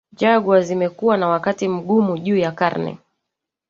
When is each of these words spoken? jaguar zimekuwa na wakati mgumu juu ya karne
jaguar 0.13 0.61
zimekuwa 0.63 1.17
na 1.17 1.27
wakati 1.27 1.67
mgumu 1.67 2.17
juu 2.17 2.37
ya 2.37 2.51
karne 2.51 2.97